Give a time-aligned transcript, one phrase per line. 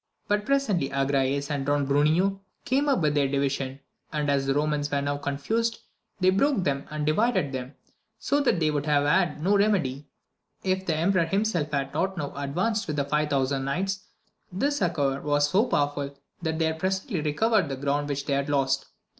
[0.27, 3.81] But presently Agrayes and Don Bruneo came up wdth their division,
[4.11, 5.77] and as the Romans were now confused,
[6.19, 7.75] they broke them and divided them,
[8.17, 10.07] so that they would have had no remedy,
[10.63, 14.05] if the emperor himself had not now ad vanced with five thousand knights;
[14.51, 18.87] this succour was so powerful that they presently recovered the ground which they had lost.